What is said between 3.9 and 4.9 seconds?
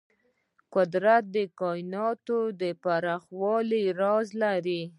راز لري.